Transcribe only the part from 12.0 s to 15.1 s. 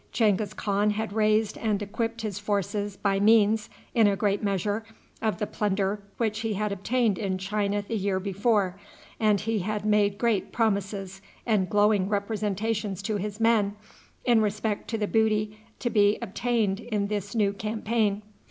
representations to his men in respect to the